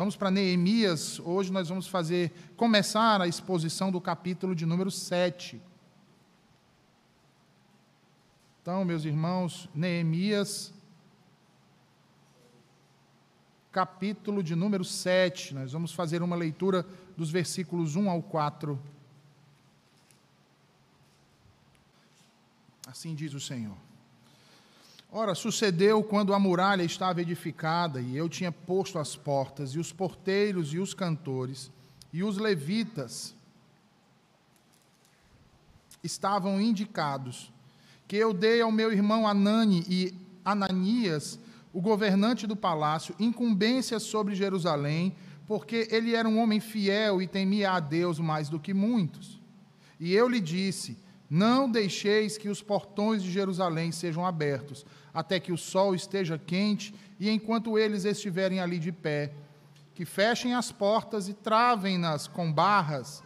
[0.00, 1.20] Vamos para Neemias.
[1.20, 5.60] Hoje nós vamos fazer começar a exposição do capítulo de número 7.
[8.62, 10.72] Então, meus irmãos, Neemias,
[13.70, 15.52] capítulo de número 7.
[15.52, 18.80] Nós vamos fazer uma leitura dos versículos 1 ao 4.
[22.86, 23.76] Assim diz o Senhor.
[25.12, 29.92] Ora, sucedeu quando a muralha estava edificada e eu tinha posto as portas, e os
[29.92, 31.68] porteiros, e os cantores,
[32.12, 33.34] e os levitas
[36.02, 37.52] estavam indicados,
[38.06, 41.40] que eu dei ao meu irmão Anani e Ananias,
[41.72, 47.72] o governante do palácio, incumbência sobre Jerusalém, porque ele era um homem fiel e temia
[47.72, 49.40] a Deus mais do que muitos.
[49.98, 50.96] E eu lhe disse:
[51.28, 56.94] Não deixeis que os portões de Jerusalém sejam abertos até que o sol esteja quente,
[57.18, 59.32] e enquanto eles estiverem ali de pé,
[59.94, 63.22] que fechem as portas e travem-nas com barras,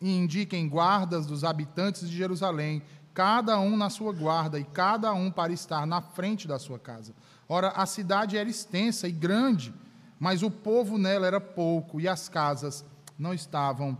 [0.00, 2.82] e indiquem guardas dos habitantes de Jerusalém,
[3.12, 7.14] cada um na sua guarda, e cada um para estar na frente da sua casa.
[7.48, 9.72] Ora, a cidade era extensa e grande,
[10.18, 12.84] mas o povo nela era pouco, e as casas
[13.18, 13.96] não estavam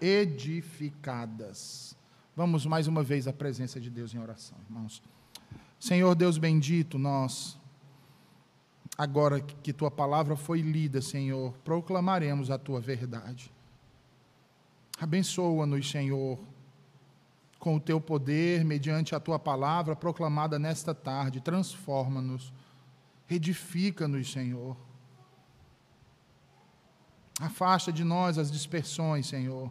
[0.00, 1.96] edificadas.
[2.36, 5.02] Vamos mais uma vez à presença de Deus em oração, irmãos.
[5.78, 7.56] Senhor Deus bendito, nós,
[8.96, 13.52] agora que tua palavra foi lida, Senhor, proclamaremos a tua verdade.
[15.00, 16.38] Abençoa-nos, Senhor,
[17.60, 21.40] com o teu poder, mediante a tua palavra proclamada nesta tarde.
[21.40, 22.52] Transforma-nos,
[23.30, 24.76] edifica-nos, Senhor.
[27.40, 29.70] Afasta de nós as dispersões, Senhor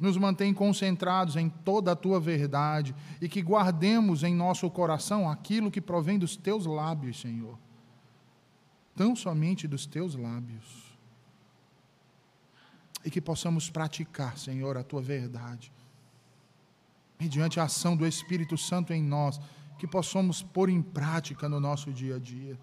[0.00, 5.70] nos mantém concentrados em toda a tua verdade e que guardemos em nosso coração aquilo
[5.70, 7.58] que provém dos teus lábios, Senhor.
[8.96, 10.96] Tão somente dos teus lábios.
[13.04, 15.70] E que possamos praticar, Senhor, a tua verdade.
[17.18, 19.38] Mediante a ação do Espírito Santo em nós,
[19.78, 22.58] que possamos pôr em prática no nosso dia a dia.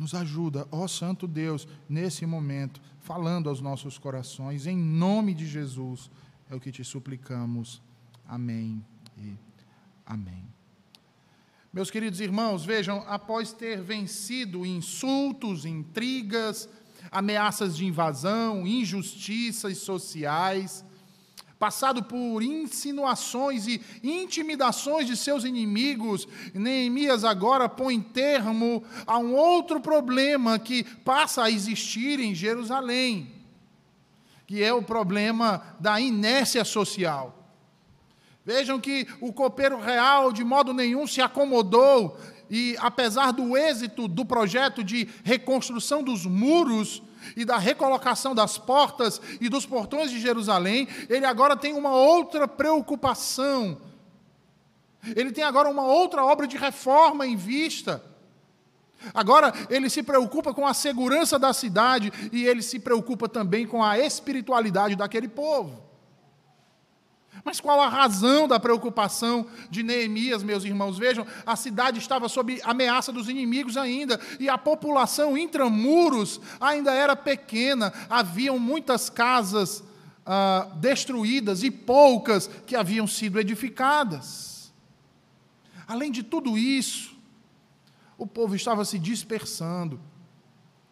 [0.00, 6.10] Nos ajuda, ó Santo Deus, nesse momento, falando aos nossos corações, em nome de Jesus,
[6.48, 7.82] é o que te suplicamos.
[8.26, 8.82] Amém
[9.18, 9.36] e
[10.06, 10.42] amém.
[11.70, 16.66] Meus queridos irmãos, vejam, após ter vencido insultos, intrigas,
[17.10, 20.82] ameaças de invasão, injustiças sociais,
[21.60, 29.78] passado por insinuações e intimidações de seus inimigos, Neemias agora põe termo a um outro
[29.78, 33.30] problema que passa a existir em Jerusalém,
[34.46, 37.36] que é o problema da inércia social.
[38.42, 44.24] Vejam que o copeiro real de modo nenhum se acomodou e, apesar do êxito do
[44.24, 47.02] projeto de reconstrução dos muros,
[47.36, 52.46] e da recolocação das portas e dos portões de Jerusalém, ele agora tem uma outra
[52.46, 53.80] preocupação.
[55.16, 58.02] Ele tem agora uma outra obra de reforma em vista.
[59.14, 63.82] Agora ele se preocupa com a segurança da cidade e ele se preocupa também com
[63.82, 65.89] a espiritualidade daquele povo.
[67.44, 70.98] Mas qual a razão da preocupação de Neemias, meus irmãos?
[70.98, 77.16] Vejam, a cidade estava sob ameaça dos inimigos ainda, e a população intramuros ainda era
[77.16, 79.82] pequena, haviam muitas casas
[80.26, 84.72] ah, destruídas e poucas que haviam sido edificadas.
[85.86, 87.16] Além de tudo isso,
[88.16, 89.98] o povo estava se dispersando,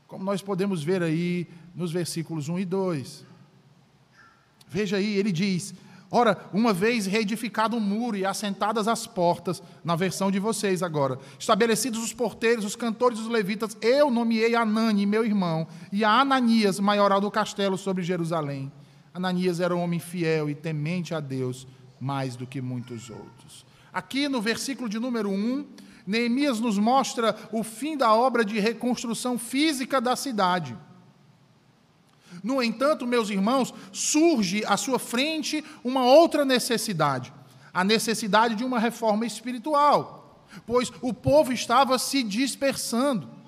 [0.07, 3.27] como nós podemos ver aí nos versículos 1 e 2.
[4.67, 5.75] Veja aí, ele diz
[6.11, 11.19] Ora, uma vez reedificado o muro e assentadas as portas, na versão de vocês agora,
[11.39, 16.21] estabelecidos os porteiros, os cantores e os levitas, eu nomeei Anani, meu irmão, e a
[16.21, 18.73] Ananias, maioral do castelo sobre Jerusalém.
[19.13, 21.67] Ananias era um homem fiel e temente a Deus,
[22.01, 23.67] mais do que muitos outros.
[23.93, 25.67] Aqui no versículo de número 1,
[26.07, 30.75] Neemias nos mostra o fim da obra de reconstrução física da cidade.
[32.43, 37.33] No entanto, meus irmãos, surge à sua frente uma outra necessidade,
[37.73, 43.39] a necessidade de uma reforma espiritual, pois o povo estava se dispersando.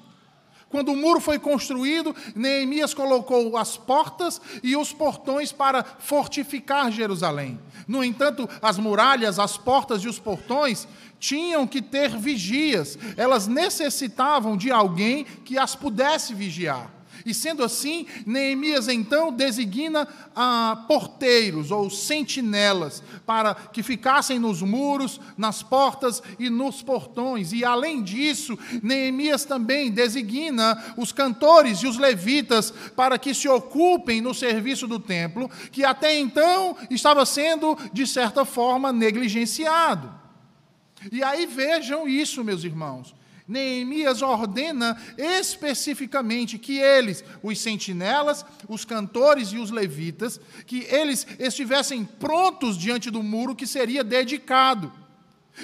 [0.70, 7.58] Quando o muro foi construído, Neemias colocou as portas e os portões para fortificar Jerusalém.
[7.88, 10.86] No entanto, as muralhas, as portas e os portões
[11.18, 16.99] tinham que ter vigias, elas necessitavam de alguém que as pudesse vigiar.
[17.24, 25.20] E sendo assim, Neemias então designa ah, porteiros ou sentinelas para que ficassem nos muros,
[25.36, 27.52] nas portas e nos portões.
[27.52, 34.20] E além disso, Neemias também designa os cantores e os levitas para que se ocupem
[34.20, 40.20] no serviço do templo, que até então estava sendo, de certa forma, negligenciado.
[41.10, 43.14] E aí vejam isso, meus irmãos.
[43.50, 52.04] Neemias ordena especificamente que eles, os sentinelas, os cantores e os levitas, que eles estivessem
[52.04, 54.92] prontos diante do muro que seria dedicado.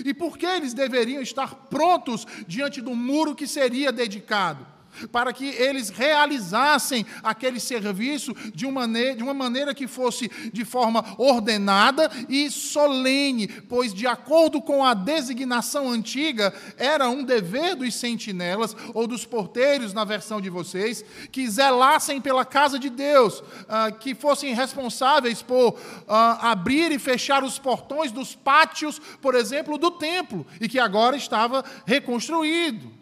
[0.04, 4.75] E por que eles deveriam estar prontos diante do muro que seria dedicado?
[5.10, 10.64] Para que eles realizassem aquele serviço de uma, maneira, de uma maneira que fosse de
[10.64, 17.94] forma ordenada e solene, pois, de acordo com a designação antiga, era um dever dos
[17.94, 23.90] sentinelas ou dos porteiros, na versão de vocês, que zelassem pela casa de Deus, ah,
[23.90, 25.78] que fossem responsáveis por
[26.08, 31.16] ah, abrir e fechar os portões dos pátios, por exemplo, do templo, e que agora
[31.16, 32.95] estava reconstruído.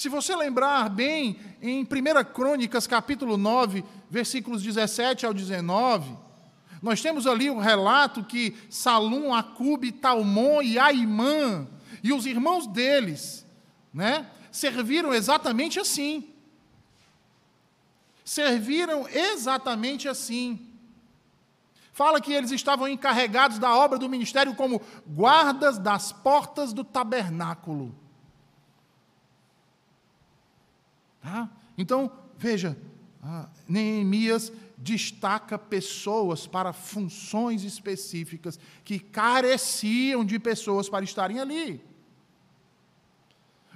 [0.00, 1.86] Se você lembrar bem, em 1
[2.32, 6.16] Crônicas, capítulo 9, versículos 17 ao 19,
[6.80, 11.68] nós temos ali o relato que Salum, Acube, Talmon e Aimã
[12.02, 13.44] e os irmãos deles,
[13.92, 16.30] né, serviram exatamente assim.
[18.24, 20.66] Serviram exatamente assim.
[21.92, 27.99] Fala que eles estavam encarregados da obra do ministério como guardas das portas do tabernáculo.
[31.20, 31.50] Tá?
[31.76, 32.76] Então, veja,
[33.22, 41.84] ah, Neemias destaca pessoas para funções específicas que careciam de pessoas para estarem ali.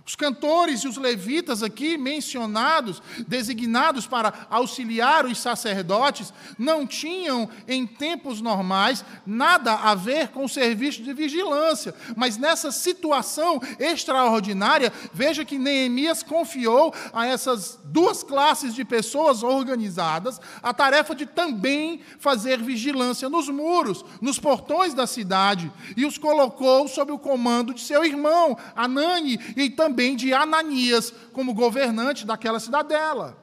[0.07, 7.87] Os cantores e os levitas aqui mencionados, designados para auxiliar os sacerdotes, não tinham, em
[7.87, 11.95] tempos normais, nada a ver com o serviço de vigilância.
[12.15, 20.39] Mas nessa situação extraordinária, veja que Neemias confiou a essas duas classes de pessoas organizadas
[20.63, 26.87] a tarefa de também fazer vigilância nos muros, nos portões da cidade, e os colocou
[26.89, 32.59] sob o comando de seu irmão, Anani, e também também de Ananias como governante daquela
[32.59, 33.39] cidadela.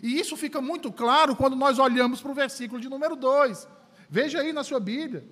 [0.00, 3.66] E isso fica muito claro quando nós olhamos para o versículo de número 2.
[4.08, 5.24] Veja aí na sua Bíblia.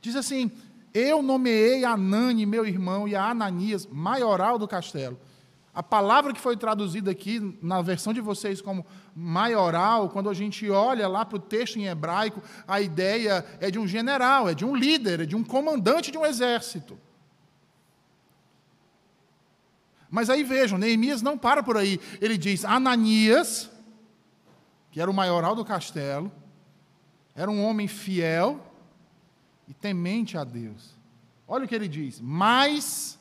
[0.00, 0.50] Diz assim:
[0.92, 5.16] Eu nomeei Anani, meu irmão, e a Ananias, maioral do castelo.
[5.72, 8.84] A palavra que foi traduzida aqui na versão de vocês como
[9.14, 13.78] maioral, quando a gente olha lá para o texto em hebraico, a ideia é de
[13.78, 16.98] um general, é de um líder, é de um comandante de um exército.
[20.10, 22.00] Mas aí vejam, Neemias não para por aí.
[22.20, 23.70] Ele diz: Ananias,
[24.90, 26.32] que era o maioral do castelo,
[27.34, 28.60] era um homem fiel
[29.66, 30.96] e temente a Deus.
[31.46, 33.18] Olha o que ele diz: mais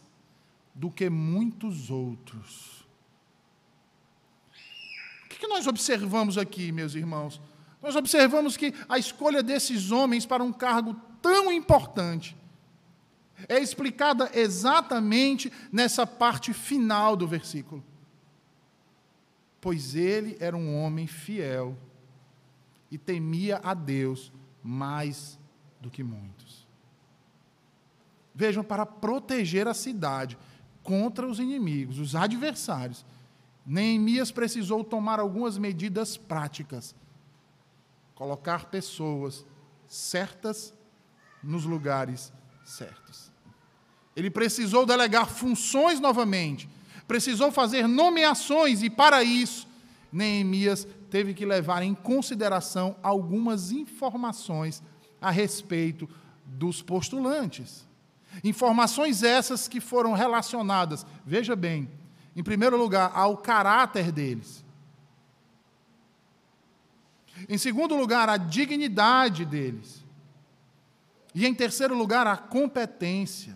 [0.74, 2.86] do que muitos outros.
[5.26, 7.40] O que nós observamos aqui, meus irmãos?
[7.82, 12.36] Nós observamos que a escolha desses homens para um cargo tão importante
[13.48, 17.84] é explicada exatamente nessa parte final do versículo.
[19.62, 21.78] Pois ele era um homem fiel
[22.90, 24.32] e temia a Deus
[24.64, 25.38] mais
[25.80, 26.66] do que muitos.
[28.34, 30.38] Vejam, para proteger a cidade
[30.84, 33.06] contra os inimigos, os adversários,
[33.66, 36.96] Neemias precisou tomar algumas medidas práticas,
[38.16, 39.46] colocar pessoas
[39.88, 40.74] certas
[41.44, 42.47] nos lugares certos.
[44.16, 46.70] Ele precisou delegar funções novamente,
[47.08, 49.68] precisou fazer nomeações, e para isso,
[50.12, 54.84] Neemias teve que levar em consideração algumas informações
[55.22, 56.10] a respeito
[56.46, 57.88] dos postulantes.
[58.44, 61.90] Informações essas que foram relacionadas, veja bem,
[62.36, 64.64] em primeiro lugar, ao caráter deles.
[67.48, 70.07] Em segundo lugar, à dignidade deles.
[71.38, 73.56] E em terceiro lugar, a competência.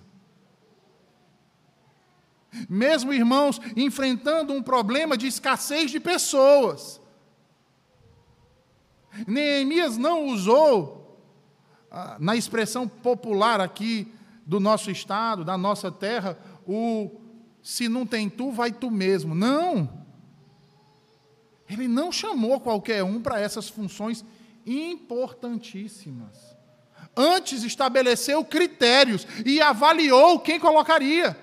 [2.70, 7.02] Mesmo irmãos enfrentando um problema de escassez de pessoas.
[9.26, 11.20] Neemias não usou,
[11.90, 14.14] ah, na expressão popular aqui
[14.46, 17.20] do nosso estado, da nossa terra, o
[17.64, 19.34] se não tem tu, vai tu mesmo.
[19.34, 20.06] Não.
[21.68, 24.24] Ele não chamou qualquer um para essas funções
[24.68, 26.51] importantíssimas
[27.16, 31.38] antes estabeleceu critérios e avaliou quem colocaria.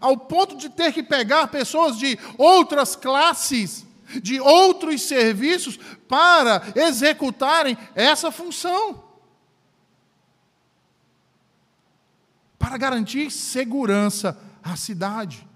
[0.00, 3.86] ao ponto de ter que pegar pessoas de outras classes,
[4.22, 9.02] de outros serviços, para executarem essa função.
[12.58, 15.46] Para garantir segurança à cidade.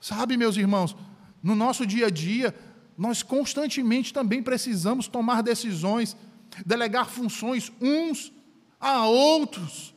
[0.00, 0.94] Sabe, meus irmãos,
[1.42, 2.54] no nosso dia a dia,
[2.96, 6.16] nós constantemente também precisamos tomar decisões,
[6.64, 8.32] delegar funções uns
[8.80, 9.94] a outros.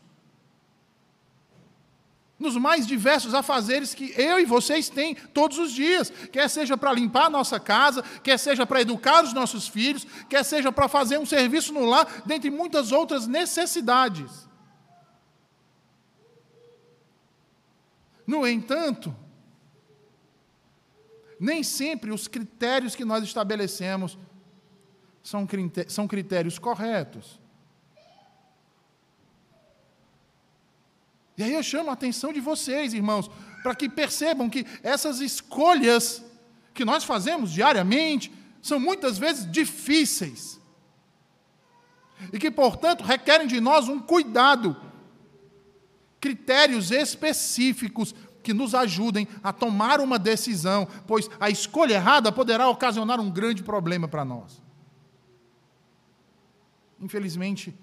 [2.39, 6.93] Nos mais diversos afazeres que eu e vocês têm todos os dias, quer seja para
[6.93, 11.17] limpar a nossa casa, quer seja para educar os nossos filhos, quer seja para fazer
[11.17, 14.47] um serviço no lar, dentre muitas outras necessidades.
[18.25, 19.15] No entanto,
[21.39, 24.17] nem sempre os critérios que nós estabelecemos
[25.23, 27.39] são critérios corretos.
[31.37, 33.29] E aí eu chamo a atenção de vocês, irmãos,
[33.61, 36.23] para que percebam que essas escolhas
[36.73, 40.59] que nós fazemos diariamente são muitas vezes difíceis.
[42.33, 44.75] E que, portanto, requerem de nós um cuidado,
[46.19, 48.15] critérios específicos
[48.47, 53.61] que nos ajudem a tomar uma decisão, pois a escolha errada poderá ocasionar um grande
[53.61, 54.61] problema para nós.
[56.97, 57.77] Infelizmente,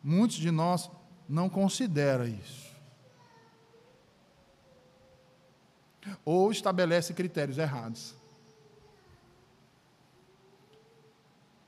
[0.00, 0.88] muitos de nós
[1.28, 2.72] não considera isso.
[6.24, 8.14] Ou estabelece critérios errados.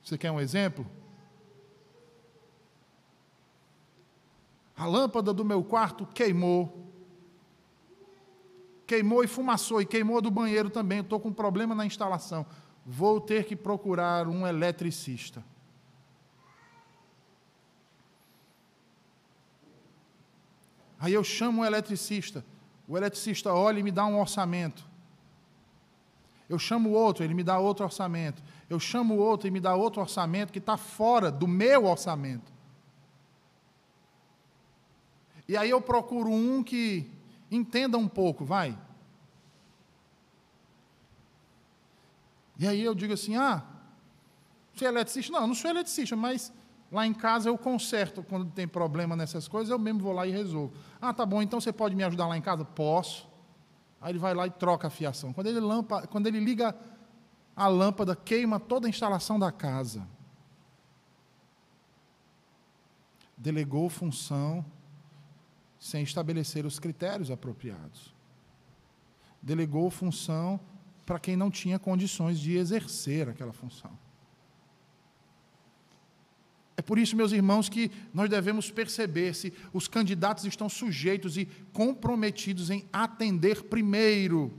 [0.04, 0.86] Você quer um exemplo?
[4.76, 6.89] A lâmpada do meu quarto queimou
[8.90, 10.98] queimou e fumaçou, e queimou do banheiro também.
[10.98, 12.44] Estou com problema na instalação.
[12.84, 15.44] Vou ter que procurar um eletricista.
[20.98, 22.44] Aí eu chamo o eletricista.
[22.88, 24.84] O eletricista olha e me dá um orçamento.
[26.48, 28.42] Eu chamo outro, ele me dá outro orçamento.
[28.68, 32.52] Eu chamo outro e me dá outro orçamento que está fora do meu orçamento.
[35.46, 37.19] E aí eu procuro um que
[37.50, 38.78] Entenda um pouco, vai.
[42.58, 43.64] E aí eu digo assim: ah,
[44.72, 45.32] você é eletricista?
[45.32, 46.52] Não, eu não sou eletricista, mas
[46.92, 50.30] lá em casa eu conserto quando tem problema nessas coisas, eu mesmo vou lá e
[50.30, 50.72] resolvo.
[51.00, 52.64] Ah, tá bom, então você pode me ajudar lá em casa?
[52.64, 53.28] Posso.
[54.00, 55.32] Aí ele vai lá e troca a fiação.
[55.32, 56.74] Quando ele, lampa, quando ele liga
[57.54, 60.06] a lâmpada, queima toda a instalação da casa.
[63.36, 64.64] Delegou função
[65.80, 68.14] sem estabelecer os critérios apropriados.
[69.42, 70.60] Delegou função
[71.06, 73.90] para quem não tinha condições de exercer aquela função.
[76.76, 81.46] É por isso, meus irmãos, que nós devemos perceber se os candidatos estão sujeitos e
[81.72, 84.52] comprometidos em atender primeiro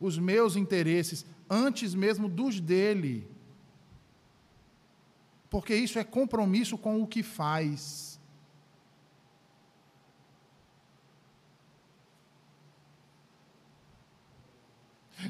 [0.00, 3.28] os meus interesses, antes mesmo dos dele.
[5.48, 8.13] Porque isso é compromisso com o que faz.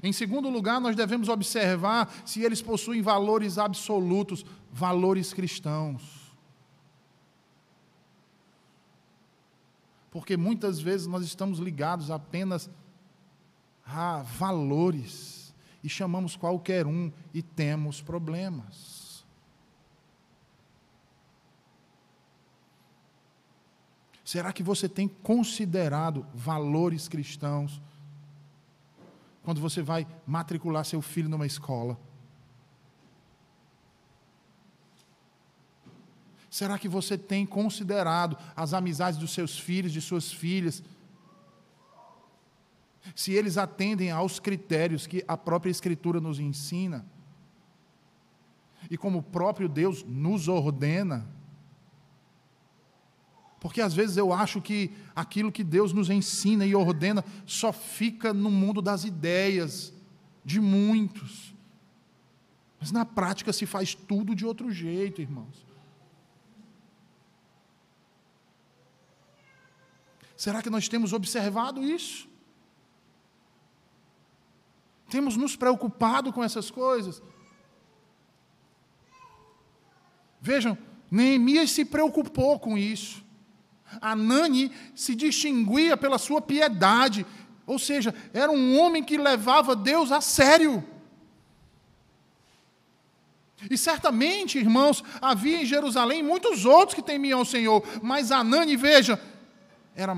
[0.04, 6.30] Em segundo lugar, nós devemos observar se eles possuem valores absolutos, valores cristãos.
[10.10, 12.68] Porque muitas vezes nós estamos ligados apenas
[13.82, 19.24] a valores e chamamos qualquer um e temos problemas.
[24.22, 27.80] Será que você tem considerado valores cristãos?
[29.44, 31.98] Quando você vai matricular seu filho numa escola?
[36.50, 40.82] Será que você tem considerado as amizades dos seus filhos, de suas filhas?
[43.14, 47.04] Se eles atendem aos critérios que a própria Escritura nos ensina,
[48.90, 51.28] e como o próprio Deus nos ordena,
[53.64, 58.30] porque às vezes eu acho que aquilo que Deus nos ensina e ordena só fica
[58.30, 59.90] no mundo das ideias
[60.44, 61.54] de muitos.
[62.78, 65.64] Mas na prática se faz tudo de outro jeito, irmãos.
[70.36, 72.28] Será que nós temos observado isso?
[75.08, 77.22] Temos nos preocupado com essas coisas?
[80.38, 80.76] Vejam,
[81.10, 83.23] Neemias se preocupou com isso.
[84.00, 87.24] Anani se distinguia pela sua piedade,
[87.66, 90.84] ou seja, era um homem que levava Deus a sério.
[93.70, 99.18] E certamente, irmãos, havia em Jerusalém muitos outros que temiam o Senhor, mas Anani, veja,
[99.94, 100.14] era,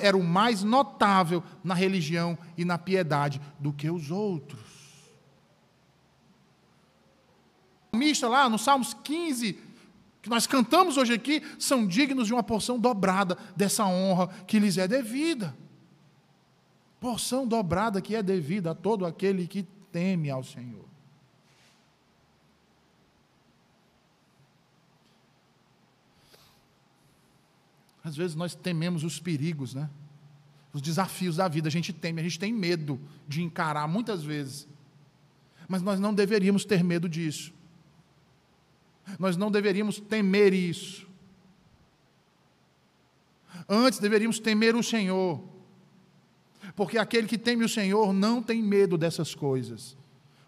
[0.00, 4.60] era o mais notável na religião e na piedade do que os outros.
[7.92, 9.58] O salmista lá no Salmos 15,
[10.22, 14.76] que nós cantamos hoje aqui, são dignos de uma porção dobrada dessa honra que lhes
[14.76, 15.56] é devida.
[17.00, 20.84] Porção dobrada que é devida a todo aquele que teme ao Senhor.
[28.04, 29.88] Às vezes nós tememos os perigos, né?
[30.72, 34.68] Os desafios da vida, a gente teme, a gente tem medo de encarar muitas vezes.
[35.66, 37.52] Mas nós não deveríamos ter medo disso.
[39.18, 41.08] Nós não deveríamos temer isso.
[43.68, 45.42] Antes deveríamos temer o Senhor.
[46.74, 49.96] Porque aquele que teme o Senhor não tem medo dessas coisas.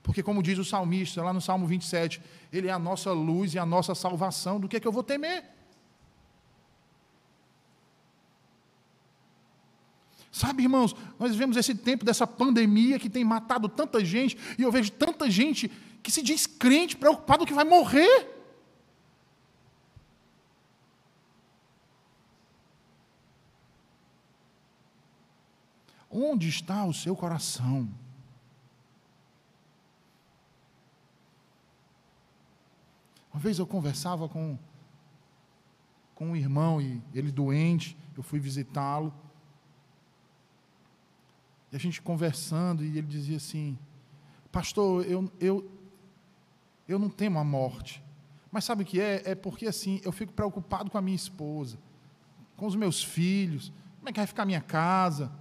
[0.02, 2.21] Porque, como diz o salmista lá no Salmo 27,
[2.52, 4.59] Ele é a nossa luz e a nossa salvação.
[4.59, 5.45] Do que é que eu vou temer?
[10.33, 14.73] Sabe, irmãos, nós vivemos esse tempo dessa pandemia que tem matado tanta gente, e eu
[14.73, 15.71] vejo tanta gente
[16.02, 18.32] que se diz crente, preocupado que vai morrer.
[26.14, 27.88] Onde está o seu coração?
[33.33, 34.59] Uma vez eu conversava com,
[36.14, 39.11] com um irmão, e ele doente, eu fui visitá-lo.
[41.73, 43.78] E a gente conversando, e ele dizia assim:
[44.50, 45.71] Pastor, eu, eu,
[46.87, 48.04] eu não temo a morte.
[48.50, 49.31] Mas sabe o que é?
[49.31, 51.78] É porque assim, eu fico preocupado com a minha esposa,
[52.54, 55.33] com os meus filhos, como é que vai ficar a minha casa?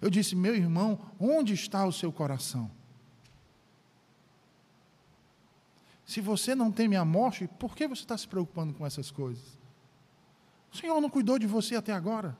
[0.00, 2.70] Eu disse, meu irmão, onde está o seu coração?
[6.04, 9.58] Se você não teme a morte, por que você está se preocupando com essas coisas?
[10.72, 12.36] O Senhor não cuidou de você até agora?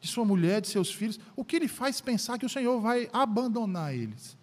[0.00, 3.08] de sua mulher, de seus filhos, o que lhe faz pensar que o Senhor vai
[3.12, 4.36] abandonar eles?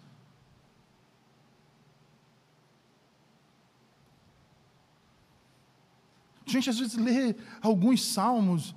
[6.46, 8.74] A gente às vezes lê alguns salmos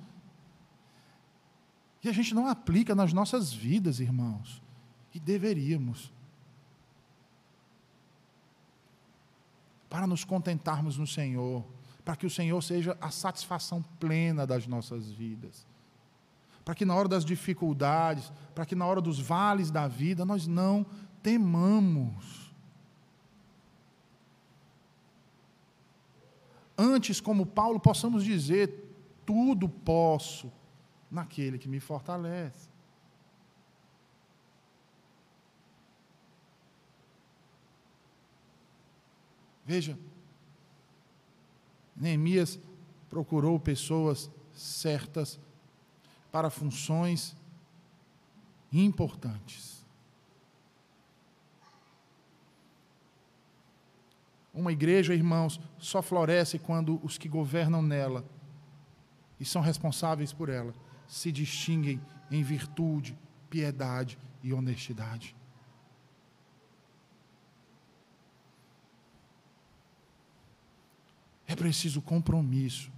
[2.02, 4.62] e a gente não aplica nas nossas vidas, irmãos,
[5.14, 6.12] e deveríamos.
[9.88, 11.64] Para nos contentarmos no Senhor,
[12.04, 15.66] para que o Senhor seja a satisfação plena das nossas vidas
[16.70, 20.46] para que na hora das dificuldades, para que na hora dos vales da vida, nós
[20.46, 20.86] não
[21.20, 22.52] temamos.
[26.78, 28.94] Antes, como Paulo, possamos dizer:
[29.26, 30.52] tudo posso
[31.10, 32.68] naquele que me fortalece.
[39.66, 39.98] Veja,
[41.96, 42.58] Neemias
[43.08, 45.38] procurou pessoas certas
[46.32, 47.36] para funções
[48.72, 49.84] importantes.
[54.52, 58.24] Uma igreja, irmãos, só floresce quando os que governam nela
[59.38, 60.74] e são responsáveis por ela
[61.10, 63.18] se distinguem em virtude,
[63.50, 65.34] piedade e honestidade.
[71.48, 72.92] É preciso compromisso,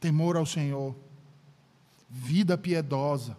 [0.00, 0.96] temor ao Senhor
[2.10, 3.36] vida piedosa.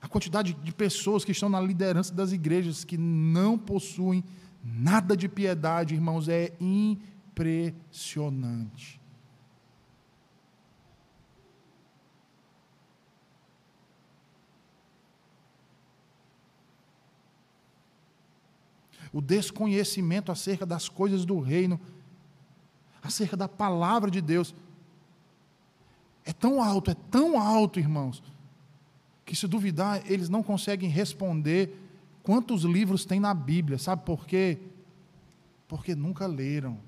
[0.00, 4.24] A quantidade de pessoas que estão na liderança das igrejas que não possuem
[4.62, 9.03] nada de piedade, irmãos, é impressionante.
[19.14, 21.80] O desconhecimento acerca das coisas do reino
[23.04, 24.54] acerca da palavra de Deus.
[26.24, 28.22] É tão alto, é tão alto, irmãos,
[29.26, 31.78] que se duvidar, eles não conseguem responder
[32.22, 33.78] quantos livros tem na Bíblia.
[33.78, 34.58] Sabe por quê?
[35.68, 36.78] Porque nunca leram.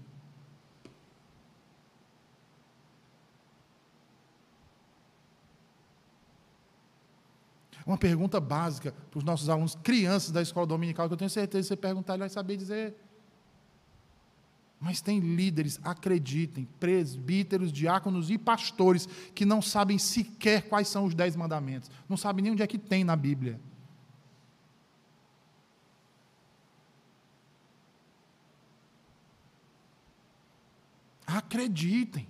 [7.87, 11.63] Uma pergunta básica para os nossos alunos, crianças da escola dominical, que eu tenho certeza
[11.63, 12.95] que você perguntar, ele vai saber dizer
[14.79, 21.15] mas tem líderes, acreditem, presbíteros, diáconos e pastores que não sabem sequer quais são os
[21.15, 23.61] dez mandamentos, não sabem nem onde é que tem na Bíblia.
[31.27, 32.29] Acreditem.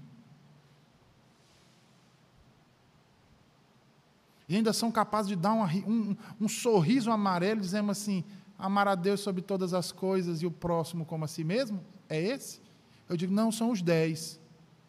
[4.49, 8.25] E ainda são capazes de dar um, um, um sorriso amarelo, dizendo assim:
[8.59, 11.85] amar a Deus sobre todas as coisas e o próximo como a si mesmo?
[12.09, 12.61] É esse?
[13.09, 14.41] Eu digo: não, são os dez.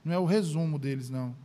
[0.03, 1.35] Não é o resumo deles, não.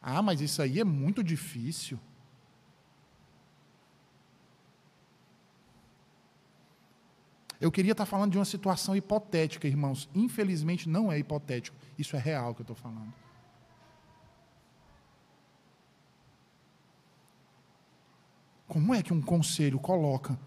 [0.00, 1.98] Ah, mas isso aí é muito difícil.
[7.60, 10.08] Eu queria estar falando de uma situação hipotética, irmãos.
[10.12, 11.76] Infelizmente não é hipotético.
[11.96, 13.14] Isso é real que eu estou falando.
[18.72, 20.40] Como é que um conselho coloca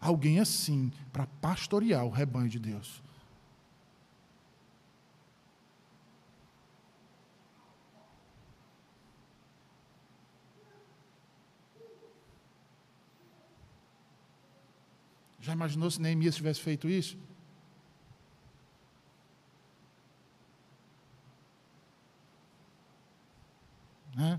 [0.00, 3.02] alguém assim para pastorear o rebanho de Deus?
[15.40, 17.18] Já imaginou se Neemias tivesse feito isso?
[24.14, 24.38] Né?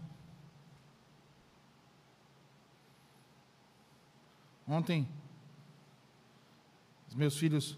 [4.68, 5.08] Ontem,
[7.08, 7.78] os meus filhos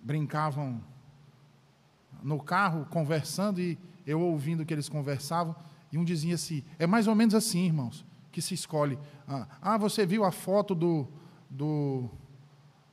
[0.00, 0.80] brincavam
[2.22, 5.56] no carro, conversando, e eu ouvindo o que eles conversavam,
[5.90, 8.98] e um dizia assim: é mais ou menos assim, irmãos, que se escolhe.
[9.26, 11.08] Ah, ah você viu a foto do,
[11.50, 12.08] do,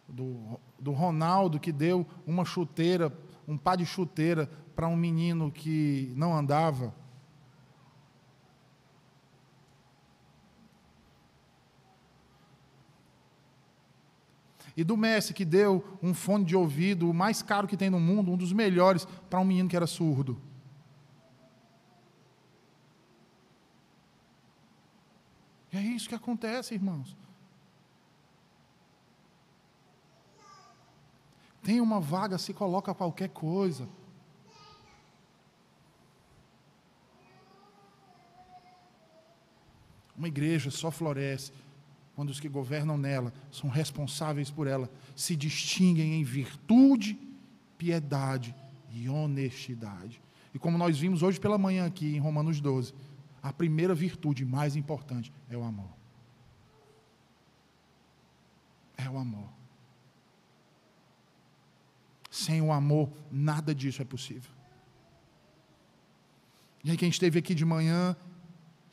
[0.08, 3.16] do, do Ronaldo que deu uma chuteira,
[3.48, 6.94] um par de chuteira para um menino que não andava?
[14.76, 18.00] E do Messi, que deu um fone de ouvido, o mais caro que tem no
[18.00, 20.40] mundo, um dos melhores, para um menino que era surdo.
[25.72, 27.16] E é isso que acontece, irmãos.
[31.64, 33.88] Tem uma vaga, se coloca qualquer coisa.
[40.18, 41.52] Uma igreja só floresce
[42.16, 47.18] quando os que governam nela são responsáveis por ela, se distinguem em virtude,
[47.78, 48.54] piedade
[48.92, 50.22] e honestidade.
[50.54, 52.94] E como nós vimos hoje pela manhã aqui em Romanos 12,
[53.42, 55.90] a primeira virtude mais importante é o amor.
[58.98, 59.50] É o amor.
[62.30, 64.52] Sem o amor, nada disso é possível.
[66.84, 68.16] E aí, quem esteve aqui de manhã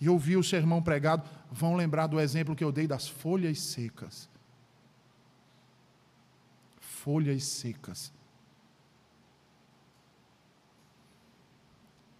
[0.00, 4.28] e ouviu o sermão pregado, vão lembrar do exemplo que eu dei das folhas secas.
[6.80, 8.12] Folhas secas.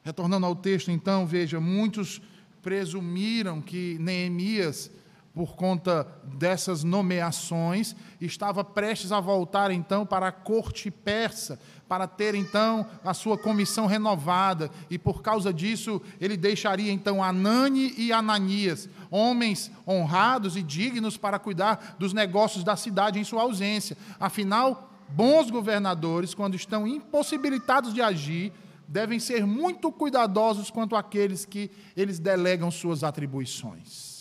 [0.03, 2.21] Retornando ao texto, então, veja, muitos
[2.63, 4.91] presumiram que Neemias
[5.39, 12.35] por conta dessas nomeações, estava prestes a voltar então para a corte persa, para ter
[12.35, 18.89] então a sua comissão renovada, e por causa disso ele deixaria então Anani e Ananias,
[19.13, 23.97] homens honrados e dignos para cuidar dos negócios da cidade em sua ausência.
[24.19, 28.53] Afinal, bons governadores, quando estão impossibilitados de agir,
[28.89, 34.18] devem ser muito cuidadosos quanto àqueles que eles delegam suas atribuições.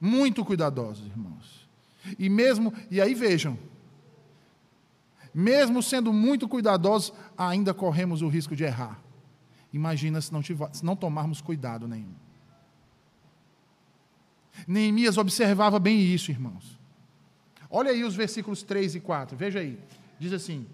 [0.00, 1.68] Muito cuidadosos, irmãos.
[2.18, 3.58] E mesmo, e aí vejam,
[5.34, 9.00] mesmo sendo muito cuidadosos, ainda corremos o risco de errar.
[9.72, 12.14] Imagina se não, tiver, se não tomarmos cuidado nenhum.
[14.66, 16.78] Neemias observava bem isso, irmãos.
[17.70, 19.78] Olha aí os versículos 3 e 4, veja aí.
[20.18, 20.66] Diz assim: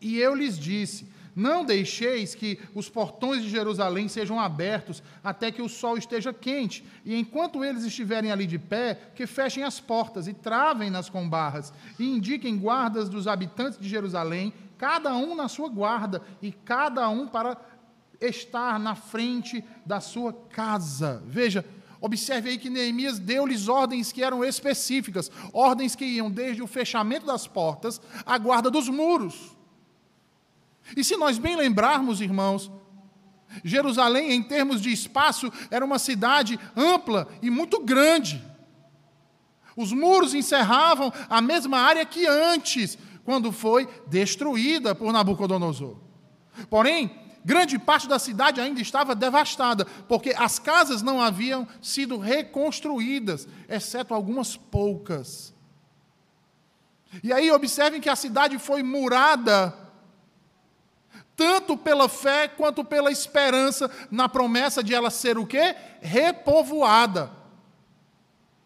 [0.00, 5.60] E eu lhes disse: não deixeis que os portões de Jerusalém sejam abertos até que
[5.60, 10.26] o sol esteja quente, e enquanto eles estiverem ali de pé, que fechem as portas
[10.26, 15.68] e travem-nas com barras, e indiquem guardas dos habitantes de Jerusalém, cada um na sua
[15.68, 17.58] guarda, e cada um para
[18.18, 21.22] estar na frente da sua casa.
[21.26, 21.62] Veja,
[21.98, 27.24] Observe aí que Neemias deu-lhes ordens que eram específicas, ordens que iam desde o fechamento
[27.24, 29.55] das portas à guarda dos muros.
[30.94, 32.70] E se nós bem lembrarmos, irmãos,
[33.64, 38.42] Jerusalém, em termos de espaço, era uma cidade ampla e muito grande.
[39.76, 45.96] Os muros encerravam a mesma área que antes, quando foi destruída por Nabucodonosor.
[46.70, 47.10] Porém,
[47.44, 54.14] grande parte da cidade ainda estava devastada, porque as casas não haviam sido reconstruídas, exceto
[54.14, 55.54] algumas poucas.
[57.22, 59.85] E aí observem que a cidade foi murada
[61.36, 65.76] tanto pela fé quanto pela esperança na promessa de ela ser o quê?
[66.00, 67.30] Repovoada.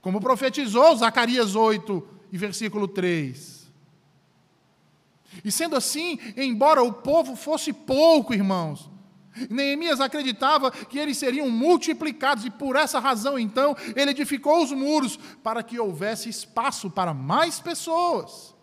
[0.00, 3.68] Como profetizou Zacarias 8 e versículo 3.
[5.44, 8.88] E sendo assim, embora o povo fosse pouco, irmãos,
[9.48, 15.16] Neemias acreditava que eles seriam multiplicados, e por essa razão, então, ele edificou os muros
[15.42, 18.54] para que houvesse espaço para mais pessoas.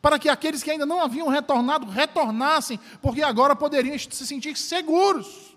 [0.00, 5.50] Para que aqueles que ainda não haviam retornado retornassem, porque agora poderiam se sentir seguros.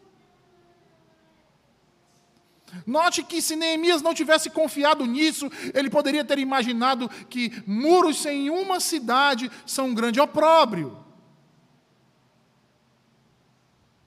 [2.85, 8.49] Note que se Neemias não tivesse confiado nisso, ele poderia ter imaginado que muros sem
[8.49, 10.97] uma cidade são um grande opróbrio.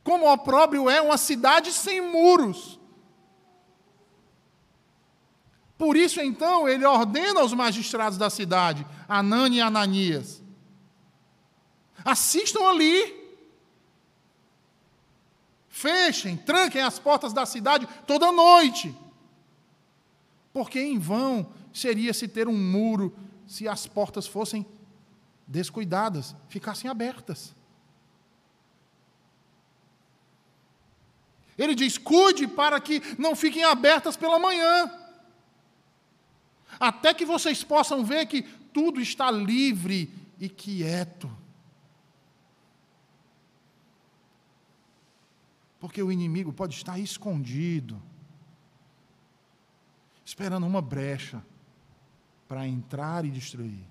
[0.03, 2.76] Como opróbrio é uma cidade sem muros.
[5.77, 10.43] Por isso, então, ele ordena aos magistrados da cidade, Anani e Ananias:
[12.05, 13.27] assistam ali,
[15.77, 18.97] Fechem, tranquem as portas da cidade toda noite.
[20.51, 23.15] Porque em vão seria se ter um muro
[23.47, 24.65] se as portas fossem
[25.47, 27.55] descuidadas, ficassem abertas.
[31.59, 34.91] Ele diz: cuide para que não fiquem abertas pela manhã,
[36.79, 41.31] até que vocês possam ver que tudo está livre e quieto.
[45.79, 48.03] Porque o inimigo pode estar escondido,
[50.25, 51.45] esperando uma brecha
[52.49, 53.85] para entrar e destruir.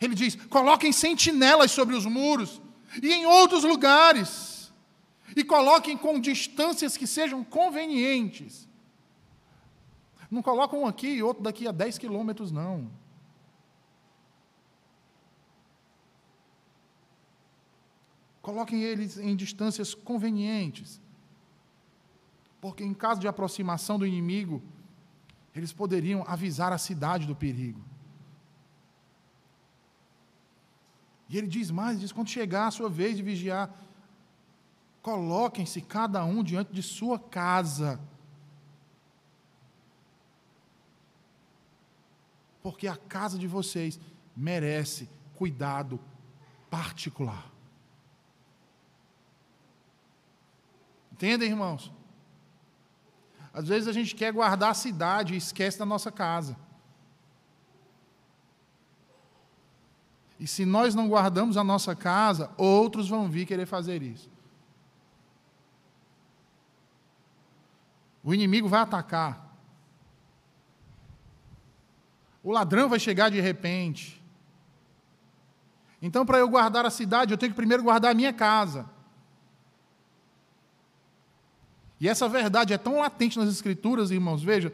[0.00, 2.60] Ele diz: coloquem sentinelas sobre os muros
[3.02, 4.72] e em outros lugares,
[5.34, 8.68] e coloquem com distâncias que sejam convenientes.
[10.32, 12.90] Não colocam um aqui e outro daqui a 10 quilômetros, não.
[18.40, 21.02] Coloquem eles em distâncias convenientes.
[22.62, 24.62] Porque em caso de aproximação do inimigo,
[25.54, 27.84] eles poderiam avisar a cidade do perigo.
[31.28, 33.70] E ele diz mais, diz, quando chegar a sua vez de vigiar,
[35.02, 38.00] coloquem-se cada um diante de sua casa.
[42.62, 43.98] Porque a casa de vocês
[44.36, 45.98] merece cuidado
[46.70, 47.50] particular.
[51.12, 51.92] Entendem, irmãos?
[53.52, 56.56] Às vezes a gente quer guardar a cidade e esquece da nossa casa.
[60.40, 64.28] E se nós não guardamos a nossa casa, outros vão vir querer fazer isso.
[68.24, 69.51] O inimigo vai atacar.
[72.42, 74.20] O ladrão vai chegar de repente.
[76.00, 78.90] Então, para eu guardar a cidade, eu tenho que primeiro guardar a minha casa.
[82.00, 84.72] E essa verdade é tão latente nas Escrituras, irmãos, veja,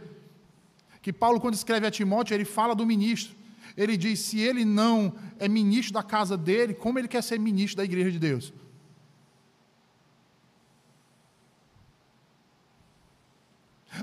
[1.02, 3.37] que Paulo, quando escreve a Timóteo, ele fala do ministro.
[3.76, 7.76] Ele diz: se ele não é ministro da casa dele, como ele quer ser ministro
[7.76, 8.52] da igreja de Deus?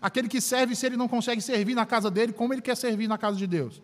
[0.02, 3.08] Aquele que serve, se ele não consegue servir na casa dele, como ele quer servir
[3.08, 3.82] na casa de Deus?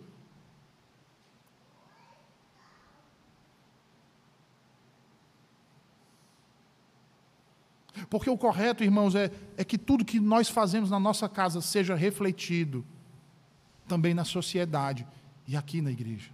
[8.09, 11.95] Porque o correto, irmãos, é, é que tudo que nós fazemos na nossa casa seja
[11.95, 12.85] refletido
[13.87, 15.07] também na sociedade
[15.47, 16.31] e aqui na igreja.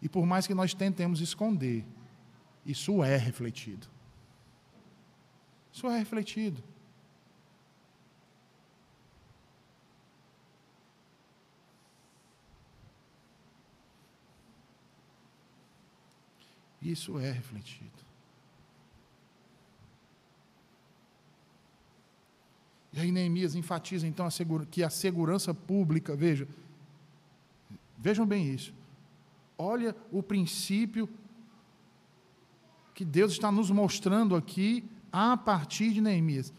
[0.00, 1.84] E por mais que nós tentemos esconder,
[2.64, 3.91] isso é refletido.
[5.72, 6.62] Isso é refletido.
[16.82, 17.90] Isso é refletido.
[22.92, 24.30] E aí Neemias enfatiza então a
[24.66, 26.46] que a segurança pública, veja,
[27.96, 28.74] vejam bem isso.
[29.56, 31.08] Olha o princípio
[32.94, 36.52] que Deus está nos mostrando aqui a partir de Neemias.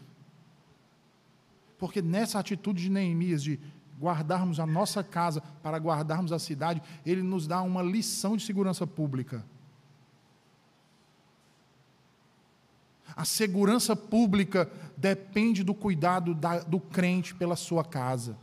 [1.78, 3.58] Porque nessa atitude de Neemias de
[3.98, 8.86] guardarmos a nossa casa para guardarmos a cidade, ele nos dá uma lição de segurança
[8.86, 9.44] pública.
[13.16, 18.36] A segurança pública depende do cuidado da, do crente pela sua casa.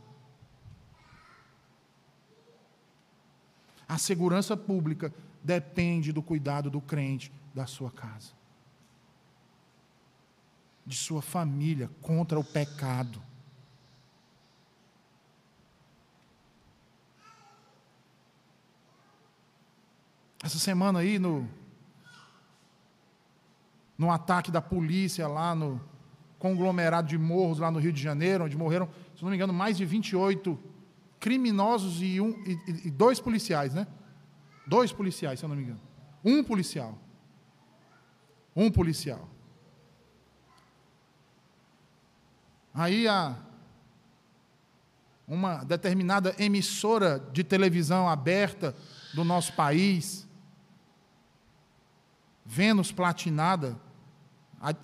[3.86, 5.12] A segurança pública
[5.44, 8.32] depende do cuidado do crente da sua casa,
[10.84, 13.22] de sua família contra o pecado.
[20.42, 21.48] Essa semana aí no
[23.96, 25.80] no ataque da polícia lá no
[26.38, 29.76] conglomerado de morros lá no Rio de Janeiro, onde morreram, se não me engano, mais
[29.76, 30.58] de 28
[31.20, 33.86] criminosos e, um, e, e dois policiais, né?
[34.66, 35.80] Dois policiais, se eu não me engano.
[36.24, 36.98] Um policial.
[38.56, 39.28] Um policial.
[42.74, 43.36] Aí a
[45.26, 48.74] uma determinada emissora de televisão aberta
[49.14, 50.28] do nosso país,
[52.44, 53.80] Vênus platinada,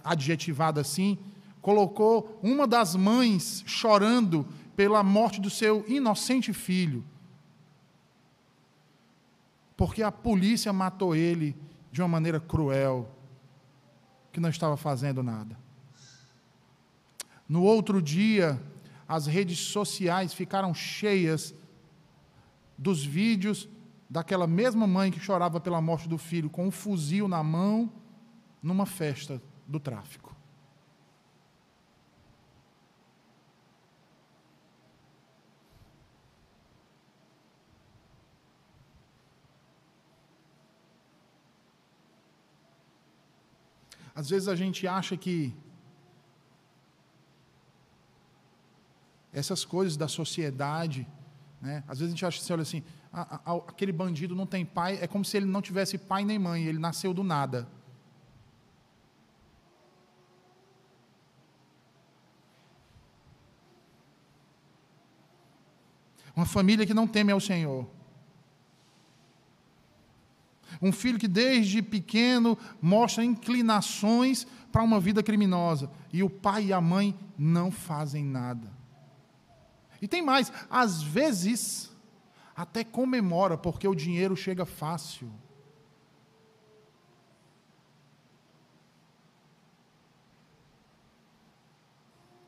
[0.03, 1.19] adjetivada assim,
[1.61, 4.47] colocou uma das mães chorando
[4.77, 7.05] pela morte do seu inocente filho.
[9.77, 11.55] Porque a polícia matou ele
[11.93, 13.11] de uma maneira cruel,
[14.33, 15.59] que não estava fazendo nada.
[17.49, 18.61] No outro dia,
[19.09, 21.55] as redes sociais ficaram cheias
[22.77, 23.69] dos vídeos
[24.09, 27.91] daquela mesma mãe que chorava pela morte do filho com um fuzil na mão
[28.63, 30.37] numa festa do tráfico.
[44.15, 45.55] Às vezes a gente acha que
[49.39, 51.07] essas coisas da sociedade,
[51.61, 51.83] né?
[51.89, 54.99] às vezes a gente acha assim, olha assim, a, a, aquele bandido não tem pai,
[55.01, 57.69] é como se ele não tivesse pai nem mãe, ele nasceu do nada.
[66.35, 67.85] Uma família que não teme ao Senhor.
[70.81, 75.91] Um filho que desde pequeno mostra inclinações para uma vida criminosa.
[76.13, 78.78] E o pai e a mãe não fazem nada.
[80.01, 81.93] E tem mais, às vezes,
[82.55, 85.31] até comemora porque o dinheiro chega fácil.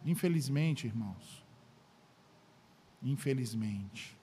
[0.05, 1.45] Infelizmente, irmãos,
[3.03, 4.19] infelizmente,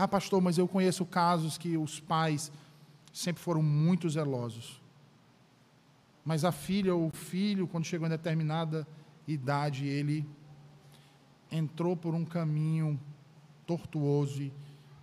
[0.00, 2.52] ah, pastor, mas eu conheço casos que os pais
[3.12, 4.80] sempre foram muito zelosos.
[6.24, 8.86] Mas a filha ou o filho, quando chegou em determinada
[9.26, 10.24] idade, ele
[11.50, 12.98] entrou por um caminho
[13.66, 14.52] tortuoso e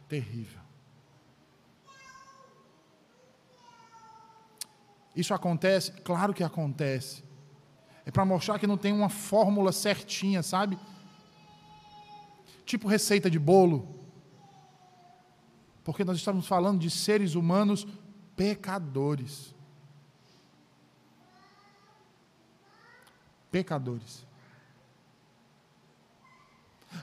[0.08, 0.62] terrível.
[5.15, 5.91] Isso acontece?
[6.03, 7.23] Claro que acontece.
[8.05, 10.77] É para mostrar que não tem uma fórmula certinha, sabe?
[12.65, 13.95] Tipo receita de bolo
[15.86, 17.88] porque nós estamos falando de seres humanos
[18.36, 19.53] pecadores.
[23.51, 24.25] Pecadores.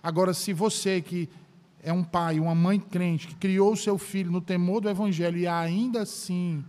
[0.03, 1.29] Agora, se você que
[1.83, 5.39] é um pai, uma mãe crente, que criou o seu filho no temor do Evangelho
[5.39, 6.65] e ainda assim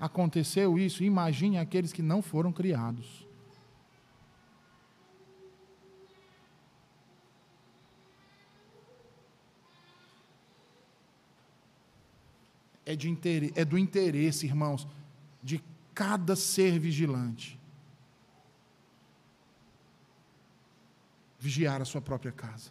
[0.00, 3.24] aconteceu isso, imagine aqueles que não foram criados.
[12.86, 13.16] é, de
[13.54, 14.86] é do interesse, irmãos,
[15.42, 15.62] de
[15.94, 17.58] cada ser vigilante.
[21.44, 22.70] Vigiar a sua própria casa.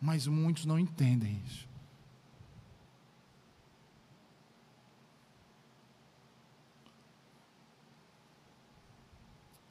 [0.00, 1.68] Mas muitos não entendem isso.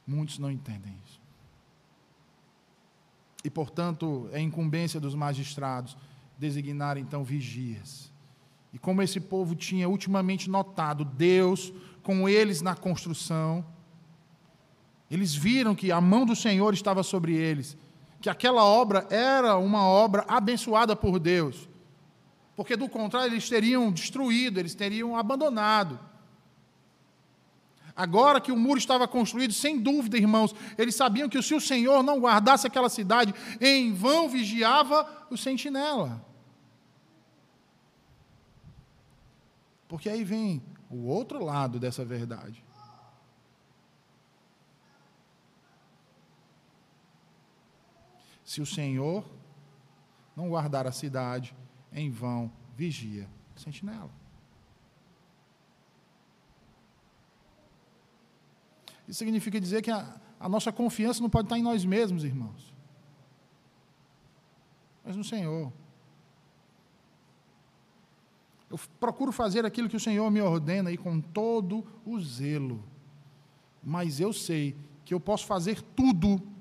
[0.06, 1.20] Muitos não entendem isso.
[3.44, 5.96] E, portanto, é incumbência dos magistrados
[6.38, 8.12] designar então vigias
[8.72, 13.64] e como esse povo tinha ultimamente notado Deus com eles na construção,
[15.12, 17.76] eles viram que a mão do Senhor estava sobre eles,
[18.18, 21.68] que aquela obra era uma obra abençoada por Deus,
[22.56, 26.00] porque do contrário eles teriam destruído, eles teriam abandonado.
[27.94, 32.02] Agora que o muro estava construído, sem dúvida, irmãos, eles sabiam que se o Senhor
[32.02, 36.24] não guardasse aquela cidade, em vão vigiava o sentinela.
[39.86, 42.61] Porque aí vem o outro lado dessa verdade.
[48.52, 49.24] Se o Senhor
[50.36, 51.56] não guardar a cidade,
[51.90, 54.10] em vão vigia sentinela.
[59.08, 62.74] Isso significa dizer que a, a nossa confiança não pode estar em nós mesmos, irmãos,
[65.02, 65.72] mas no Senhor.
[68.68, 72.84] Eu procuro fazer aquilo que o Senhor me ordena e com todo o zelo.
[73.82, 74.76] Mas eu sei
[75.06, 76.51] que eu posso fazer tudo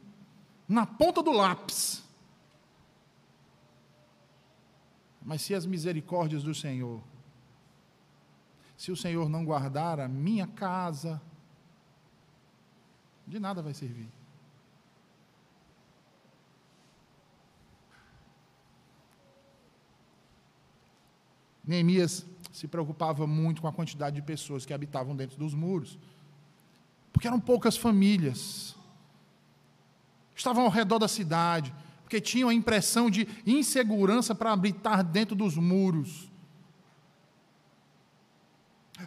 [0.71, 2.03] na ponta do lápis.
[5.21, 7.01] Mas se as misericórdias do Senhor,
[8.77, 11.21] se o Senhor não guardar a minha casa,
[13.31, 14.09] De nada vai servir.
[21.63, 25.97] Neemias se preocupava muito com a quantidade de pessoas que habitavam dentro dos muros,
[27.13, 28.75] porque eram poucas famílias,
[30.35, 31.73] estavam ao redor da cidade,
[32.03, 36.31] porque tinham a impressão de insegurança para habitar dentro dos muros.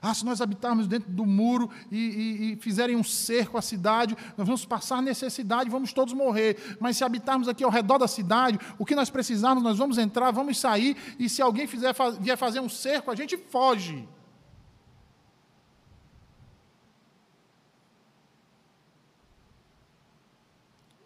[0.02, 4.16] Ah, se nós habitarmos dentro do muro e, e, e, fizerem um cerco à cidade,
[4.36, 6.76] nós vamos passar necessidade, vamos todos morrer.
[6.80, 10.30] Mas se habitarmos aqui ao redor da cidade, o que nós precisarmos, nós vamos entrar,
[10.30, 14.08] vamos sair, e se alguém fizer, vier fazer um cerco, a gente foge.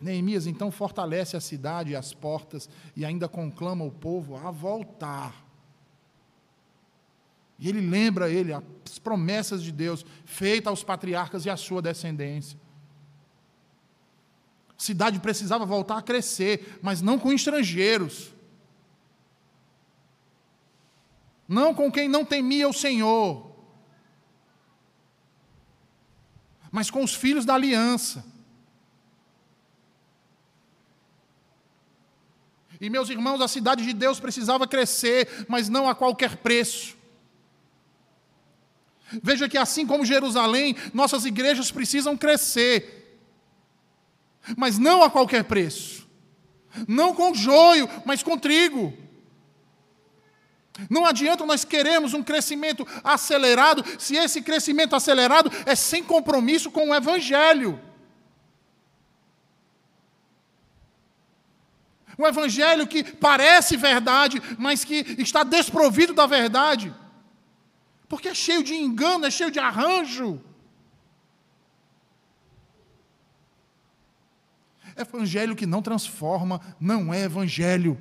[0.00, 5.44] Neemias então fortalece a cidade e as portas e ainda conclama o povo a voltar.
[7.58, 12.58] E ele lembra ele as promessas de Deus feitas aos patriarcas e à sua descendência.
[14.78, 18.32] A cidade precisava voltar a crescer, mas não com estrangeiros.
[21.48, 23.48] Não com quem não temia o Senhor,
[26.70, 28.24] mas com os filhos da aliança.
[32.80, 36.96] E meus irmãos, a cidade de Deus precisava crescer, mas não a qualquer preço.
[39.22, 43.20] Veja que assim como Jerusalém, nossas igrejas precisam crescer,
[44.56, 46.06] mas não a qualquer preço.
[46.86, 48.92] Não com joio, mas com trigo.
[50.88, 56.90] Não adianta nós queremos um crescimento acelerado, se esse crescimento acelerado é sem compromisso com
[56.90, 57.80] o Evangelho.
[62.18, 66.92] Um Evangelho que parece verdade, mas que está desprovido da verdade.
[68.08, 70.42] Porque é cheio de engano, é cheio de arranjo.
[74.96, 77.96] Evangelho que não transforma não é evangelho.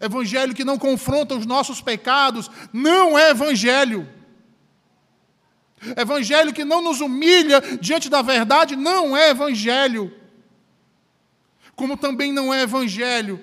[0.00, 4.08] Evangelho que não confronta os nossos pecados não é evangelho.
[5.94, 10.21] Evangelho que não nos humilha diante da verdade não é evangelho.
[11.74, 13.40] Como também não é evangelho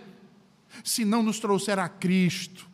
[0.83, 2.69] se não nos trouxer a Cristo.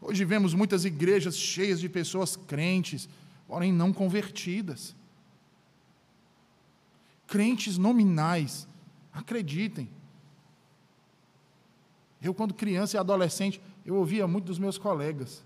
[0.00, 3.08] Hoje vemos muitas igrejas cheias de pessoas crentes,
[3.48, 4.94] porém não convertidas.
[7.26, 8.68] Crentes nominais,
[9.12, 9.88] acreditem.
[12.20, 15.42] Eu, quando criança e adolescente, eu ouvia muito dos meus colegas.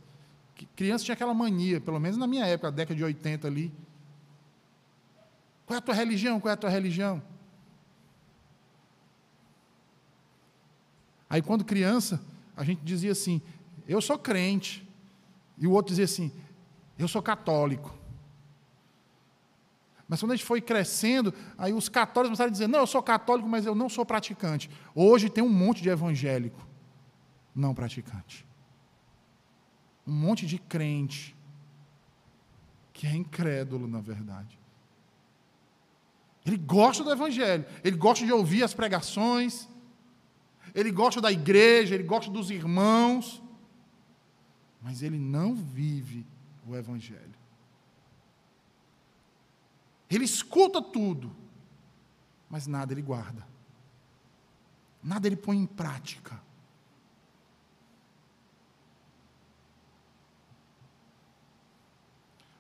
[0.57, 3.73] Que criança tinha aquela mania, pelo menos na minha época, década de 80 ali.
[5.69, 6.41] Qual é a tua religião?
[6.41, 7.23] Qual é a tua religião?
[11.29, 12.25] Aí, quando criança,
[12.57, 13.43] a gente dizia assim:
[13.87, 14.89] eu sou crente.
[15.59, 16.33] E o outro dizia assim:
[16.99, 17.95] eu sou católico.
[20.09, 23.03] Mas quando a gente foi crescendo, aí os católicos começaram a dizer: não, eu sou
[23.03, 24.71] católico, mas eu não sou praticante.
[24.95, 26.66] Hoje tem um monte de evangélico
[27.55, 28.47] não praticante.
[30.07, 31.37] Um monte de crente
[32.91, 34.58] que é incrédulo, na verdade.
[36.49, 39.68] Ele gosta do evangelho, ele gosta de ouvir as pregações,
[40.74, 43.42] ele gosta da igreja, ele gosta dos irmãos,
[44.80, 46.26] mas ele não vive
[46.66, 47.34] o Evangelho.
[50.09, 51.34] Ele escuta tudo,
[52.49, 53.46] mas nada ele guarda,
[55.03, 56.40] nada ele põe em prática.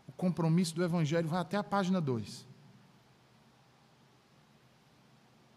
[0.06, 2.47] O compromisso do Evangelho vai até a página 2.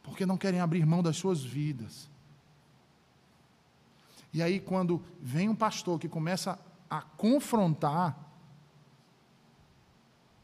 [0.03, 2.09] Porque não querem abrir mão das suas vidas.
[4.33, 6.57] E aí, quando vem um pastor que começa
[6.89, 8.17] a confrontar,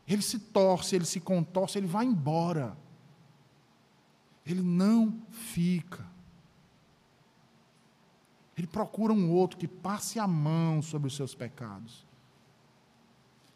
[0.08, 2.78] ele se torce, ele se contorce, ele vai embora.
[4.46, 6.06] Ele não fica.
[8.58, 12.06] Ele procura um outro que passe a mão sobre os seus pecados.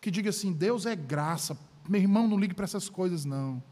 [0.01, 1.57] Que diga assim: Deus é graça.
[1.87, 3.63] Meu irmão, não ligue para essas coisas, não.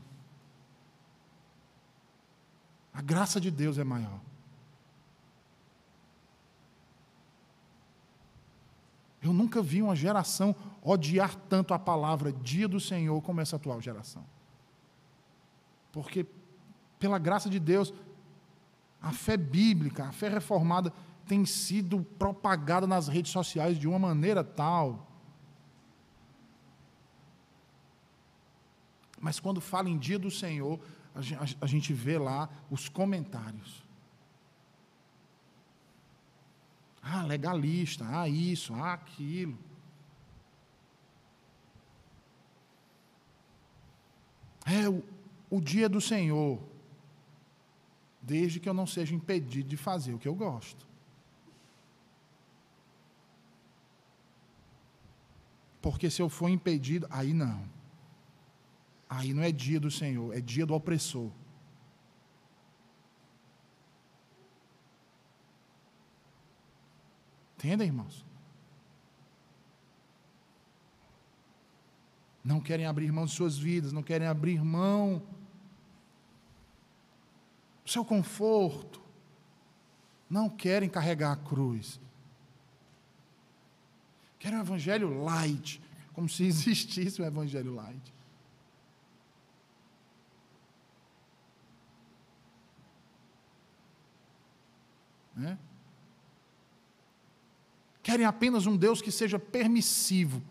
[2.94, 4.20] A graça de Deus é maior.
[9.22, 13.82] Eu nunca vi uma geração odiar tanto a palavra dia do Senhor como essa atual
[13.82, 14.24] geração.
[15.92, 16.26] Porque,
[16.98, 17.94] pela graça de Deus,
[19.02, 20.94] a fé bíblica, a fé reformada,
[21.28, 25.08] tem sido propagada nas redes sociais de uma maneira tal.
[29.20, 30.80] Mas quando fala em dia do Senhor,
[31.62, 33.84] a gente vê lá os comentários.
[37.02, 39.58] Ah, legalista, ah, isso, ah, aquilo.
[44.66, 45.04] É o,
[45.50, 46.62] o dia do Senhor,
[48.22, 50.88] desde que eu não seja impedido de fazer o que eu gosto.
[55.82, 57.79] Porque se eu for impedido, aí não.
[59.10, 61.32] Aí não é dia do Senhor, é dia do opressor.
[67.58, 68.24] Entendem, irmãos?
[72.44, 75.22] Não querem abrir mão de suas vidas, não querem abrir mão
[77.84, 79.02] do seu conforto,
[80.30, 82.00] não querem carregar a cruz.
[84.38, 85.82] Querem um evangelho light,
[86.14, 88.19] como se existisse um evangelho light.
[95.40, 95.58] Né?
[98.04, 100.42] Querem apenas um Deus que seja permissivo,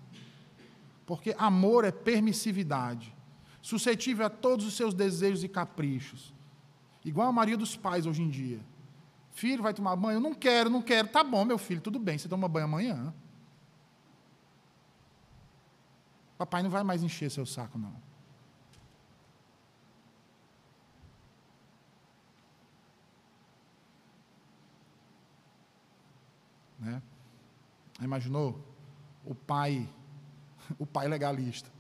[1.05, 3.14] porque amor é permissividade,
[3.61, 6.32] suscetível a todos os seus desejos e caprichos,
[7.05, 8.61] igual a Maria dos pais hoje em dia.
[9.32, 10.16] Filho, vai tomar banho?
[10.16, 11.07] Eu não quero, não quero.
[11.09, 13.14] Tá bom, meu filho, tudo bem, você toma banho amanhã.
[16.39, 18.07] Papai não vai mais encher seu saco, não.
[26.79, 27.03] Né?
[28.01, 28.59] Imaginou?
[29.24, 29.89] O pai,
[30.79, 31.70] o pai legalista.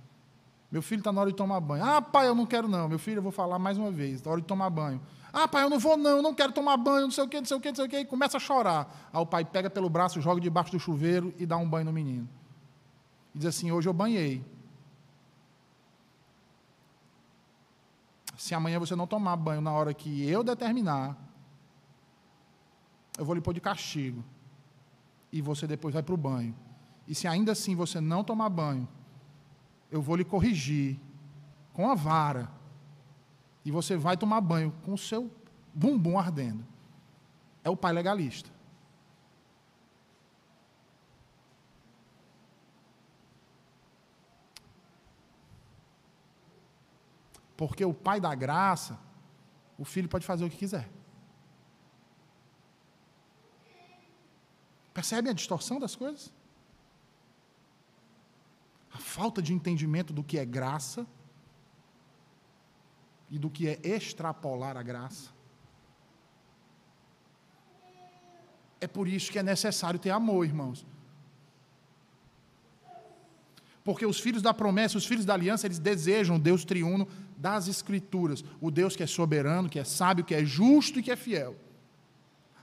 [0.70, 1.82] Meu filho está na hora de tomar banho.
[1.82, 2.88] Ah, pai, eu não quero não.
[2.88, 5.00] Meu filho, eu vou falar mais uma vez, está na hora de tomar banho.
[5.32, 7.38] Ah, pai, eu não vou não, eu não quero tomar banho, não sei o quê,
[7.38, 7.98] não sei o quê, não sei o quê.
[8.00, 9.08] E começa a chorar.
[9.12, 11.92] Aí o pai pega pelo braço, joga debaixo do chuveiro e dá um banho no
[11.92, 12.28] menino.
[13.34, 14.44] E diz assim, hoje eu banhei.
[18.36, 21.16] Se amanhã você não tomar banho na hora que eu determinar,
[23.18, 24.22] eu vou lhe pôr de castigo
[25.32, 26.54] e você depois vai para o banho.
[27.06, 28.88] E se ainda assim você não tomar banho,
[29.90, 30.98] eu vou lhe corrigir
[31.72, 32.50] com a vara.
[33.64, 35.30] E você vai tomar banho com o seu
[35.74, 36.64] bumbum ardendo.
[37.62, 38.50] É o pai legalista.
[47.56, 48.98] Porque o pai da graça,
[49.76, 50.88] o filho pode fazer o que quiser.
[54.98, 56.32] Percebem a distorção das coisas?
[58.92, 61.06] A falta de entendimento do que é graça
[63.30, 65.30] e do que é extrapolar a graça.
[68.80, 70.84] É por isso que é necessário ter amor, irmãos.
[73.84, 77.68] Porque os filhos da promessa, os filhos da aliança, eles desejam o Deus triuno das
[77.68, 78.44] Escrituras.
[78.60, 81.54] O Deus que é soberano, que é sábio, que é justo e que é fiel.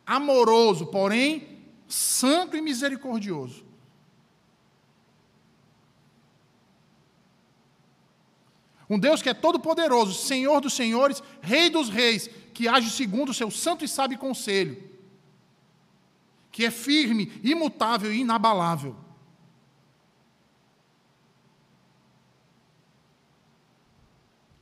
[0.06, 1.55] Amoroso, porém
[1.88, 3.66] santo e misericordioso.
[8.90, 13.34] Um Deus que é todo-poderoso, Senhor dos senhores, Rei dos reis, que age segundo o
[13.34, 14.82] seu santo e sábio conselho,
[16.52, 18.96] que é firme, imutável e inabalável.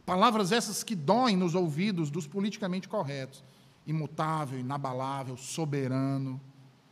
[0.06, 3.44] Palavras essas que doem nos ouvidos dos politicamente corretos:
[3.86, 6.42] imutável, inabalável, soberano.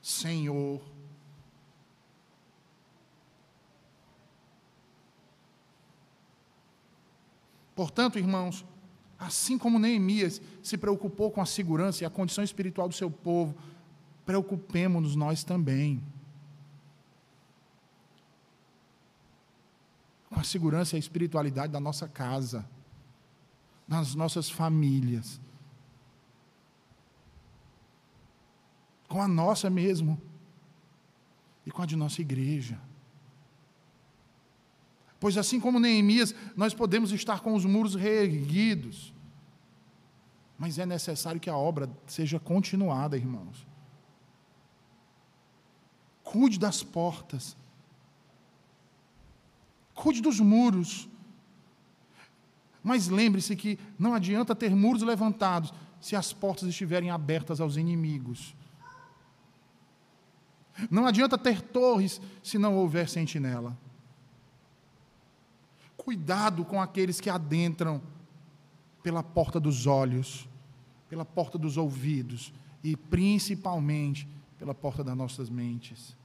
[0.01, 0.81] Senhor.
[7.75, 8.65] Portanto, irmãos,
[9.17, 13.55] assim como Neemias se preocupou com a segurança e a condição espiritual do seu povo,
[14.25, 16.03] preocupemos-nos nós também.
[20.29, 22.67] Com a segurança e a espiritualidade da nossa casa,
[23.87, 25.39] das nossas famílias
[29.11, 30.19] com a nossa mesmo
[31.65, 32.79] e com a de nossa igreja.
[35.19, 39.13] Pois assim como Neemias, nós podemos estar com os muros reerguidos,
[40.57, 43.67] mas é necessário que a obra seja continuada, irmãos.
[46.23, 47.57] Cuide das portas,
[49.93, 51.09] cuide dos muros.
[52.81, 58.55] Mas lembre-se que não adianta ter muros levantados se as portas estiverem abertas aos inimigos.
[60.89, 63.77] Não adianta ter torres se não houver sentinela.
[65.97, 68.01] Cuidado com aqueles que adentram
[69.03, 70.47] pela porta dos olhos,
[71.09, 72.53] pela porta dos ouvidos
[72.83, 74.27] e principalmente
[74.57, 76.15] pela porta das nossas mentes.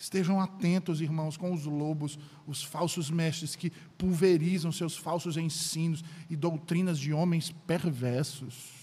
[0.00, 6.34] Estejam atentos, irmãos, com os lobos, os falsos mestres que pulverizam seus falsos ensinos e
[6.34, 8.79] doutrinas de homens perversos.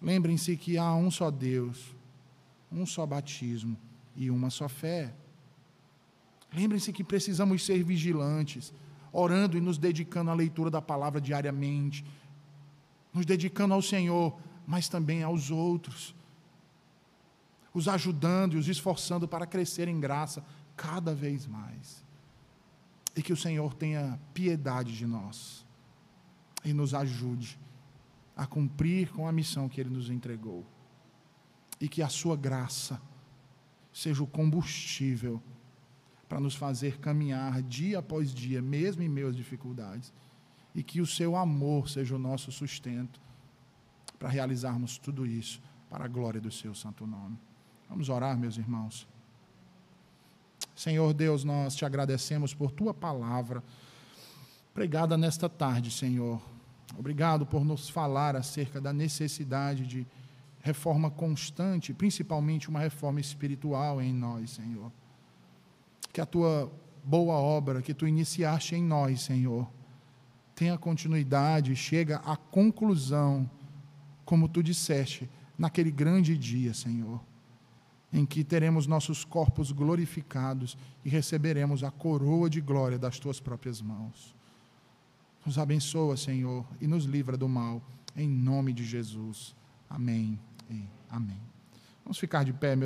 [0.00, 1.94] Lembrem-se que há um só Deus,
[2.70, 3.76] um só batismo
[4.14, 5.14] e uma só fé.
[6.52, 8.72] Lembrem-se que precisamos ser vigilantes,
[9.12, 12.04] orando e nos dedicando à leitura da palavra diariamente,
[13.12, 16.14] nos dedicando ao Senhor, mas também aos outros,
[17.72, 20.44] os ajudando e os esforçando para crescer em graça
[20.76, 22.04] cada vez mais.
[23.14, 25.64] E que o Senhor tenha piedade de nós
[26.62, 27.58] e nos ajude
[28.36, 30.66] a cumprir com a missão que Ele nos entregou.
[31.80, 33.00] E que a Sua graça
[33.92, 35.42] seja o combustível
[36.28, 40.12] para nos fazer caminhar dia após dia, mesmo em meio às dificuldades.
[40.74, 43.18] E que o Seu amor seja o nosso sustento
[44.18, 47.38] para realizarmos tudo isso para a glória do Seu santo nome.
[47.88, 49.08] Vamos orar, meus irmãos.
[50.74, 53.64] Senhor Deus, nós te agradecemos por tua palavra
[54.74, 56.42] pregada nesta tarde, Senhor.
[56.98, 60.06] Obrigado por nos falar acerca da necessidade de
[60.60, 64.92] reforma constante, principalmente uma reforma espiritual em nós, Senhor.
[66.12, 66.70] Que a tua
[67.04, 69.68] boa obra que tu iniciaste em nós, Senhor,
[70.54, 73.48] tenha continuidade, chega à conclusão,
[74.24, 75.28] como tu disseste,
[75.58, 77.20] naquele grande dia, Senhor
[78.12, 83.82] em que teremos nossos corpos glorificados e receberemos a coroa de glória das tuas próprias
[83.82, 84.34] mãos.
[85.46, 87.80] Nos abençoa, Senhor, e nos livra do mal,
[88.16, 89.54] em nome de Jesus.
[89.88, 91.40] Amém e amém.
[92.02, 92.74] Vamos ficar de pé, meu